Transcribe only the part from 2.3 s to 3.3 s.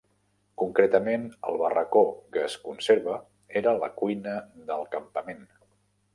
que es conserva